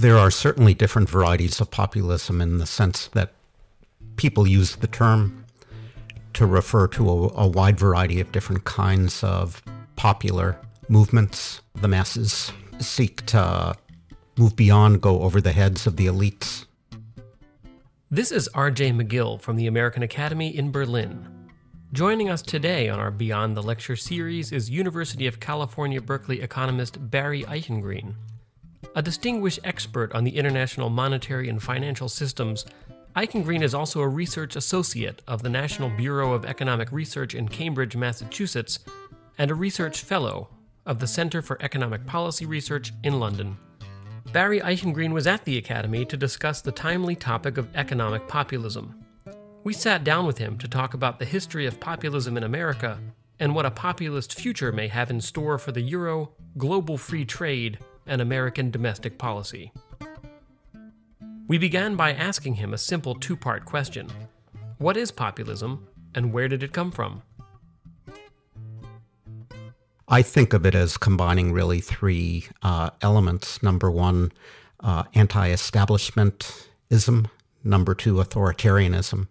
[0.00, 3.34] There are certainly different varieties of populism in the sense that
[4.16, 5.44] people use the term
[6.32, 9.62] to refer to a, a wide variety of different kinds of
[9.96, 10.58] popular
[10.88, 11.60] movements.
[11.74, 13.74] The masses seek to
[14.38, 16.64] move beyond, go over the heads of the elites.
[18.10, 21.50] This is RJ Magill from the American Academy in Berlin.
[21.92, 27.10] Joining us today on our Beyond the Lecture series is University of California Berkeley economist
[27.10, 28.14] Barry Eichengreen.
[28.96, 32.66] A distinguished expert on the international monetary and financial systems,
[33.14, 37.94] Eichengreen is also a research associate of the National Bureau of Economic Research in Cambridge,
[37.94, 38.80] Massachusetts,
[39.38, 40.48] and a research fellow
[40.86, 43.56] of the Center for Economic Policy Research in London.
[44.32, 49.04] Barry Eichengreen was at the Academy to discuss the timely topic of economic populism.
[49.62, 52.98] We sat down with him to talk about the history of populism in America
[53.38, 57.78] and what a populist future may have in store for the euro, global free trade,
[58.06, 59.72] and American domestic policy.
[61.48, 64.08] We began by asking him a simple two part question
[64.78, 67.22] What is populism, and where did it come from?
[70.08, 73.62] I think of it as combining really three uh, elements.
[73.62, 74.32] Number one,
[74.80, 77.30] uh, anti establishmentism.
[77.62, 79.28] Number two, authoritarianism.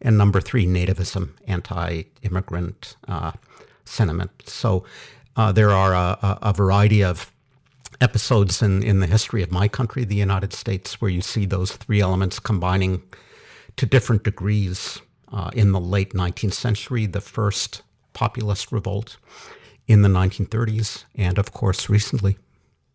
[0.00, 3.32] And number three, nativism, anti immigrant uh,
[3.84, 4.30] sentiment.
[4.46, 4.84] So
[5.36, 7.32] uh, there are a, a, variety of
[8.00, 11.72] episodes in, in the history of my country, the United States, where you see those
[11.72, 13.02] three elements combining
[13.76, 15.00] to different degrees.
[15.32, 19.16] Uh, in the late 19th century, the first populist revolt
[19.86, 22.36] in the 1930s, and of course, recently.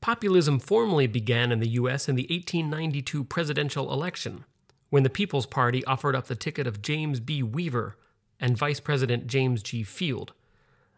[0.00, 2.08] Populism formally began in the U.S.
[2.08, 4.44] in the 1892 presidential election,
[4.88, 7.42] when the People's Party offered up the ticket of James B.
[7.42, 7.96] Weaver
[8.40, 9.82] and Vice President James G.
[9.82, 10.32] Field.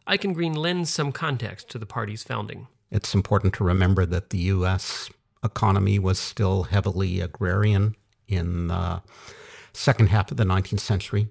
[0.06, 2.69] Eichengreen lends some context to the party's founding.
[2.92, 5.08] It's important to remember that the U.S.
[5.42, 7.96] economy was still heavily agrarian
[8.28, 9.02] in the
[9.72, 11.28] second half of the 19th century.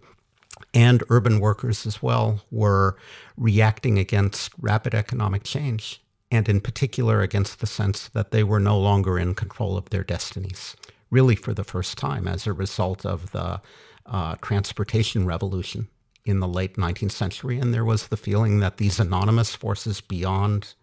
[0.73, 2.97] And urban workers as well were
[3.38, 8.78] reacting against rapid economic change, and in particular against the sense that they were no
[8.78, 10.75] longer in control of their destinies,
[11.12, 13.62] really for the first time as a result of the
[14.07, 15.90] uh, transportation revolution
[16.25, 17.59] in the late 19th century.
[17.59, 20.74] And there was the feeling that these anonymous forces beyond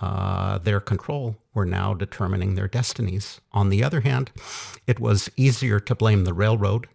[0.00, 3.40] uh, their control were now determining their destinies.
[3.52, 4.30] On the other hand,
[4.86, 6.86] it was easier to blame the railroad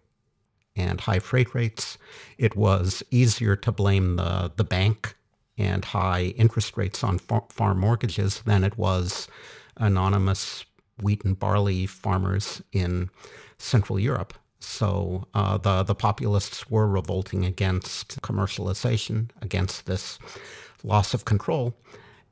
[0.76, 1.98] and high freight rates.
[2.38, 5.16] It was easier to blame the, the bank
[5.58, 9.28] and high interest rates on far- farm mortgages than it was
[9.78, 10.66] anonymous
[11.02, 13.10] wheat and barley farmers in
[13.58, 14.34] Central Europe.
[14.60, 20.18] So uh, the the populists were revolting against commercialization, against this
[20.84, 21.76] loss of control,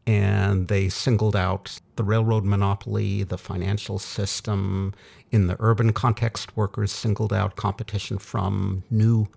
[0.06, 4.94] and they singled out the railroad monopoly, the financial system.
[5.32, 9.28] In the urban context, workers singled out competition from new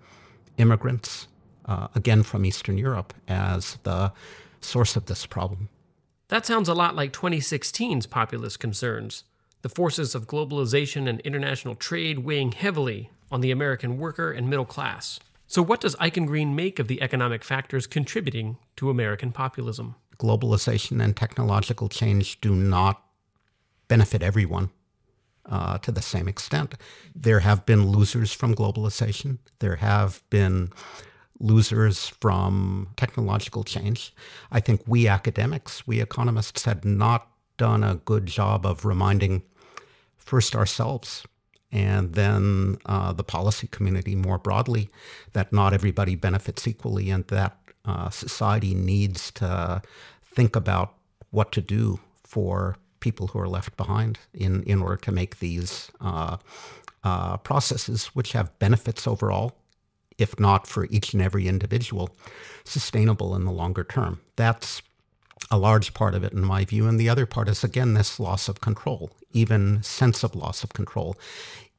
[0.57, 1.27] immigrants,
[1.65, 4.11] uh, again from Eastern Europe, as the
[4.61, 5.69] source of this problem.
[6.29, 9.23] That sounds a lot like 2016's populist concerns
[9.63, 14.65] the forces of globalization and international trade weighing heavily on the American worker and middle
[14.65, 15.19] class.
[15.47, 19.95] So, what does Eichengreen make of the economic factors contributing to American populism?
[20.17, 23.03] Globalization and technological change do not
[23.87, 24.69] benefit everyone
[25.45, 26.75] uh, to the same extent.
[27.15, 29.39] There have been losers from globalization.
[29.59, 30.69] There have been
[31.39, 34.13] losers from technological change.
[34.51, 37.27] I think we academics, we economists, had not
[37.57, 39.43] done a good job of reminding
[40.17, 41.25] first ourselves
[41.71, 44.89] and then uh, the policy community more broadly
[45.33, 47.57] that not everybody benefits equally and that
[47.87, 49.81] uh, society needs to
[50.23, 50.93] think about
[51.31, 55.89] what to do for people who are left behind in, in order to make these
[56.01, 56.37] uh,
[57.03, 59.53] uh, processes, which have benefits overall,
[60.17, 62.09] if not for each and every individual,
[62.63, 64.19] sustainable in the longer term.
[64.35, 64.81] That's
[65.49, 66.87] a large part of it, in my view.
[66.87, 70.73] And the other part is, again, this loss of control, even sense of loss of
[70.73, 71.15] control.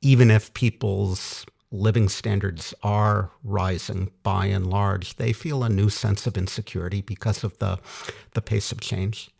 [0.00, 6.26] Even if people's living standards are rising by and large, they feel a new sense
[6.26, 7.78] of insecurity because of the,
[8.34, 9.30] the pace of change.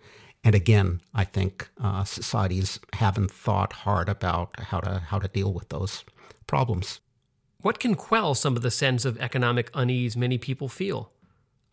[0.45, 5.53] And again, I think uh, societies haven't thought hard about how to, how to deal
[5.53, 6.05] with those
[6.47, 7.01] problems.
[7.61, 11.11] What can quell some of the sense of economic unease many people feel?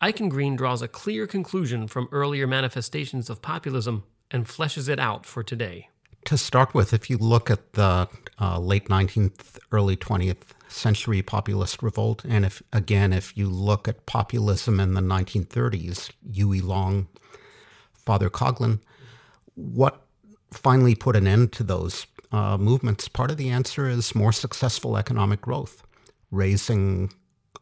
[0.02, 5.42] Eichengreen draws a clear conclusion from earlier manifestations of populism and fleshes it out for
[5.42, 5.88] today
[6.26, 8.08] to start with, if you look at the
[8.40, 14.06] uh, late 19th, early 20th century populist revolt, and if again, if you look at
[14.06, 17.08] populism in the 1930s, Huey Long,
[17.94, 18.80] Father Coughlin,
[19.54, 20.02] what
[20.52, 23.08] finally put an end to those uh, movements?
[23.08, 25.82] Part of the answer is more successful economic growth,
[26.30, 27.12] raising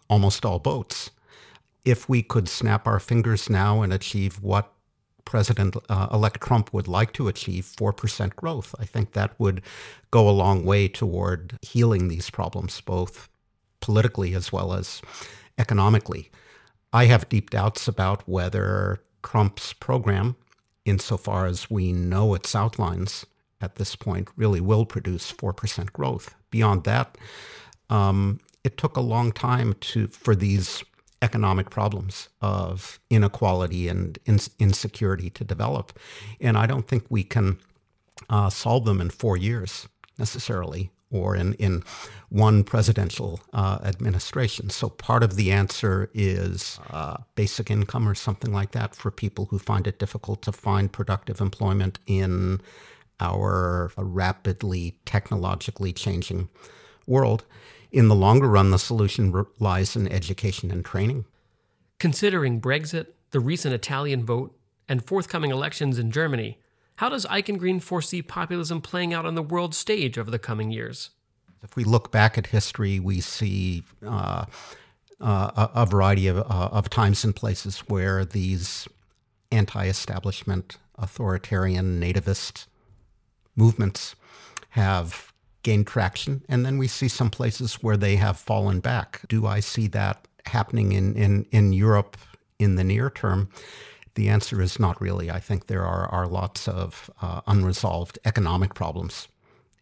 [0.09, 1.11] almost all boats.
[1.85, 4.74] If we could snap our fingers now and achieve what
[5.25, 8.75] President uh, elect Trump would like to achieve 4% growth.
[8.79, 9.62] I think that would
[10.11, 13.29] go a long way toward healing these problems, both
[13.81, 15.03] politically as well as
[15.59, 16.31] economically.
[16.93, 20.37] I have deep doubts about whether Trump's program,
[20.85, 23.27] insofar as we know its outlines
[23.61, 26.35] at this point, really will produce 4% growth.
[26.50, 27.19] Beyond that,
[27.91, 30.85] um, it took a long time to for these
[31.25, 34.19] economic problems of inequality and
[34.59, 35.87] insecurity to develop.
[36.41, 37.59] And I don't think we can
[38.29, 39.88] uh, solve them in four years
[40.19, 41.82] necessarily or in, in
[42.29, 44.69] one presidential uh, administration.
[44.71, 49.47] So part of the answer is uh, basic income or something like that for people
[49.47, 52.61] who find it difficult to find productive employment in
[53.20, 56.49] our rapidly technologically changing
[57.06, 57.44] world.
[57.94, 61.26] In the longer run, the solution lies in education and training.
[62.00, 64.58] Considering Brexit, the recent Italian vote,
[64.88, 66.58] and forthcoming elections in Germany,
[66.96, 71.11] how does Eichengreen foresee populism playing out on the world stage over the coming years?
[71.62, 74.46] If we look back at history, we see uh,
[75.20, 78.88] uh, a variety of, uh, of times and places where these
[79.52, 82.67] anti establishment, authoritarian, nativist
[83.55, 84.17] movements
[84.70, 85.32] have
[85.65, 86.45] gained traction.
[86.49, 89.23] And then we see some places where they have fallen back.
[89.29, 92.17] Do I see that happening in, in, in Europe
[92.61, 93.49] in the near term?
[94.15, 95.29] The answer is not really.
[95.31, 99.27] I think there are, are lots of uh, unresolved economic problems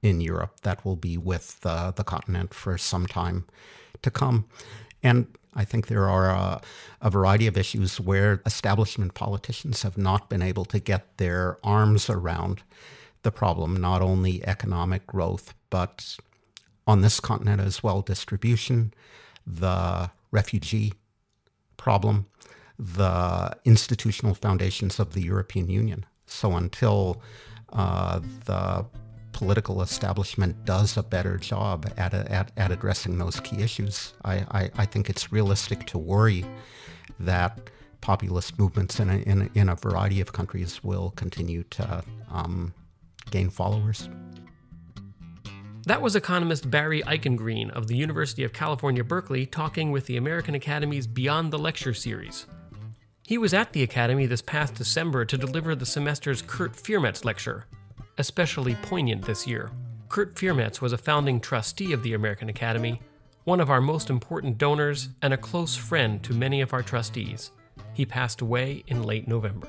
[0.02, 3.44] in Europe that will be with uh, the continent for some time
[4.00, 4.46] to come.
[5.02, 6.60] And I think there are a,
[7.02, 12.08] a, variety of issues where establishment politicians have not been able to get their arms
[12.08, 12.62] around
[13.22, 16.16] the problem, not only economic growth, but
[16.86, 18.92] on this continent as well, distribution,
[19.46, 20.92] the refugee
[21.76, 22.26] problem,
[22.78, 26.04] the institutional foundations of the European Union.
[26.26, 27.22] So until
[27.72, 28.86] uh, the
[29.32, 34.70] political establishment does a better job at, at, at, addressing those key issues, I, I,
[34.76, 36.44] I, think it's realistic to worry
[37.18, 37.58] that
[38.00, 42.74] populist movements in a, in a, in a variety of countries will continue to um,
[43.32, 44.08] gain followers.
[45.86, 50.54] That was economist Barry Eichengreen of the University of California, Berkeley, talking with the American
[50.54, 52.46] Academy's Beyond the Lecture series.
[53.24, 57.66] He was at the Academy this past December to deliver the semester's Kurt Viermetz lecture,
[58.18, 59.72] especially poignant this year.
[60.08, 63.00] Kurt Viermetz was a founding trustee of the American Academy,
[63.44, 67.50] one of our most important donors, and a close friend to many of our trustees.
[67.92, 69.68] He passed away in late November.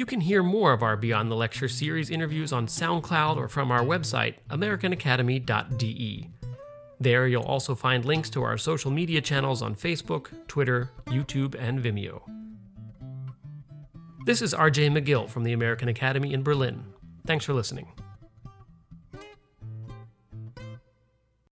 [0.00, 3.70] You can hear more of our Beyond the Lecture series interviews on SoundCloud or from
[3.70, 6.30] our website, americanacademy.de.
[6.98, 11.84] There, you'll also find links to our social media channels on Facebook, Twitter, YouTube, and
[11.84, 12.22] Vimeo.
[14.24, 16.82] This is RJ Magill from the American Academy in Berlin.
[17.26, 17.92] Thanks for listening.